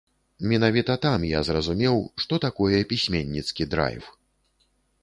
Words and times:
Менавіта 0.51 0.95
там 1.05 1.27
я 1.31 1.41
зразумеў, 1.49 2.01
што 2.25 2.41
такое 2.49 2.81
пісьменніцкі 2.95 3.71
драйв. 3.77 4.11